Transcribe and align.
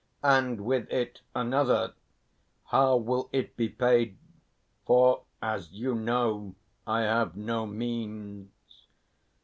And 0.23 0.61
with 0.65 0.89
it 0.91 1.21
another: 1.35 1.93
How 2.71 2.97
will 2.97 3.29
it 3.31 3.55
be 3.55 3.69
paid? 3.69 4.17
For, 4.87 5.21
as 5.43 5.73
you 5.73 5.93
know, 5.93 6.55
I 6.87 7.01
have 7.01 7.35
no 7.37 7.67
means...." 7.67 8.49